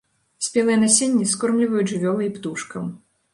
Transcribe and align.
Спелае 0.45 0.77
насенне 0.83 1.27
скормліваюць 1.33 1.87
жывёлы 1.93 2.23
і 2.29 2.31
птушкам. 2.39 2.91